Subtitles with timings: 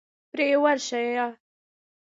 [0.31, 1.07] پرې ورشئ.